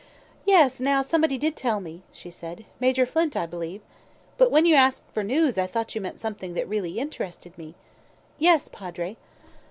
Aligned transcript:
"Yes, 0.47 0.79
now 0.81 1.03
somebody 1.03 1.37
did 1.37 1.55
tell 1.55 1.79
me 1.79 1.97
that," 2.09 2.17
she 2.17 2.31
said. 2.31 2.65
"Major 2.79 3.05
Flint, 3.05 3.37
I 3.37 3.45
believe. 3.45 3.81
But 4.35 4.49
when 4.49 4.65
you 4.65 4.73
asked 4.73 5.03
for 5.13 5.21
news 5.23 5.59
I 5.59 5.67
thought 5.67 5.93
you 5.93 6.01
meant 6.01 6.19
something 6.19 6.55
that 6.55 6.67
really 6.67 6.97
interested 6.97 7.55
me. 7.55 7.75
Yes, 8.39 8.67
Padre?" 8.67 9.15